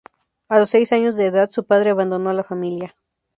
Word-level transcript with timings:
A 0.49 0.57
los 0.57 0.71
seis 0.71 0.93
años 0.93 1.15
de 1.15 1.27
edad, 1.27 1.47
su 1.51 1.63
padre 1.67 1.91
abandonó 1.91 2.33
la 2.33 2.43
familia. 2.43 2.95